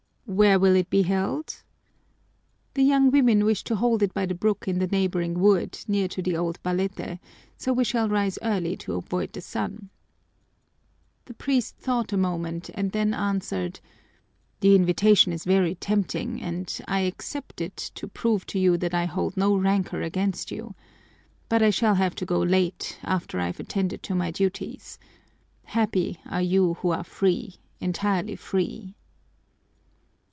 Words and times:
"Where 0.27 0.57
will 0.59 0.77
it 0.77 0.89
be 0.89 1.01
held?" 1.01 1.61
"The 2.75 2.83
young 2.83 3.11
women 3.11 3.43
wish 3.43 3.65
to 3.65 3.75
hold 3.75 4.01
it 4.01 4.13
by 4.13 4.25
the 4.25 4.33
brook 4.33 4.65
in 4.65 4.79
the 4.79 4.87
neighboring 4.87 5.37
wood, 5.37 5.77
near 5.89 6.07
to 6.07 6.21
the 6.21 6.37
old 6.37 6.57
balete, 6.63 7.19
so 7.57 7.73
we 7.73 7.83
shall 7.83 8.07
rise 8.07 8.39
early 8.41 8.77
to 8.77 8.93
avoid 8.95 9.33
the 9.33 9.41
sun." 9.41 9.89
The 11.25 11.33
priest 11.33 11.75
thought 11.75 12.13
a 12.13 12.17
moment 12.17 12.69
and 12.73 12.93
then 12.93 13.13
answered: 13.13 13.81
"The 14.61 14.73
invitation 14.73 15.33
is 15.33 15.43
very 15.43 15.75
tempting 15.75 16.41
and 16.41 16.79
I 16.87 17.01
accept 17.01 17.59
it 17.59 17.75
to 17.95 18.07
prove 18.07 18.45
to 18.47 18.57
you 18.59 18.77
that 18.77 18.93
I 18.93 19.03
hold 19.07 19.35
no 19.35 19.57
rancor 19.57 20.01
against 20.01 20.49
you. 20.49 20.75
But 21.49 21.61
I 21.61 21.71
shall 21.71 21.95
have 21.95 22.15
to 22.15 22.25
go 22.25 22.39
late, 22.41 22.97
after 23.03 23.37
I've 23.37 23.59
attended 23.59 24.01
to 24.03 24.15
my 24.15 24.31
duties. 24.31 24.97
Happy 25.65 26.21
are 26.25 26.41
you 26.41 26.75
who 26.75 26.91
are 26.91 27.03
free, 27.03 27.55
entirely 27.81 28.37
free." 28.37 28.95